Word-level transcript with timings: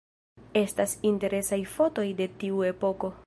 Estas 0.61 0.95
interesaj 1.09 1.61
fotoj 1.75 2.09
de 2.23 2.29
tiu 2.45 2.67
epoko. 2.73 3.17